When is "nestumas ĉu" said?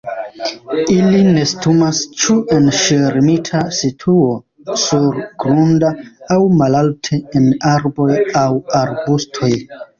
1.35-2.37